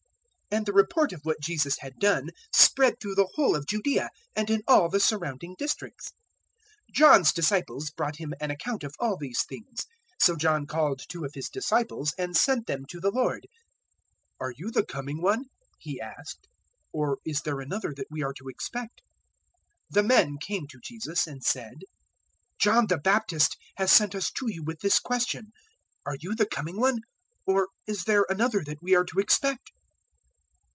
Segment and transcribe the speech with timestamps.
[0.51, 4.09] 007:017 And the report of what Jesus had done spread through the whole of Judaea
[4.35, 6.11] and in all the surrounding districts.
[6.93, 9.85] 007:018 John's disciples brought him an account of all these things;
[10.19, 13.47] 007:019 so John called two of his disciples and sent them to the Lord.
[14.41, 15.45] "Are you the Coming One?"
[15.79, 16.49] he asked,
[16.91, 19.01] "or is there another that we are to expect?"
[19.93, 21.77] 007:020 The men came to Jesus and said,
[22.59, 25.53] "John the Baptist has sent us to you with this question:
[26.05, 26.99] `Are you the Coming One,
[27.47, 29.71] or is there another that we are to expect?'"